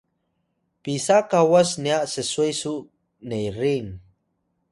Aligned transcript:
Wilang: 0.03 0.81
pisa 0.83 1.17
kawas 1.29 1.71
nya 1.83 1.97
sswe 2.13 2.47
su 2.61 2.75
nerin? 3.29 3.87